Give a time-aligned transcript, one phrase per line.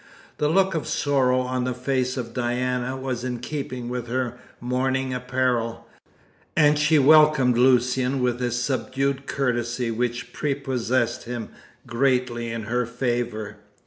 [0.39, 5.13] The look of sorrow on the face of Diana was in keeping with her mourning
[5.13, 5.87] apparel,
[6.57, 11.49] and she welcomed Lucian with a subdued courtesy which prepossessed him
[11.85, 13.57] greatly in her favour.